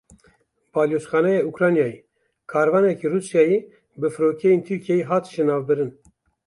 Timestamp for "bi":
3.99-4.07